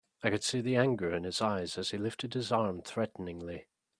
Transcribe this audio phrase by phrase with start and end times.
[0.23, 3.67] I could see the anger in his eyes as he lifted his arm threateningly.